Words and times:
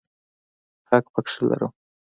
حق 0.89 1.05
پکې 1.13 1.41
لرم. 1.49 1.71